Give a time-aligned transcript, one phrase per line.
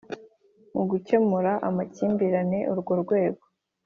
[0.75, 3.43] Mu gukemura amakimbirane urwo rwego